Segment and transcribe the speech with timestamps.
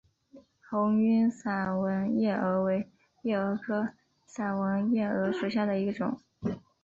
[0.67, 2.89] 红晕散纹夜蛾为
[3.21, 3.89] 夜蛾科
[4.25, 6.19] 散纹夜蛾属下的一个种。